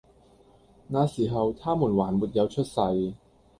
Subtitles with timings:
[0.87, 2.71] 那時候，他們還沒有出世，